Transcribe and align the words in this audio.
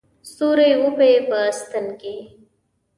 ستوري 0.29 0.69
وپېي 0.81 1.17
په 1.29 1.39
ستن 1.59 1.85
کې 1.99 2.15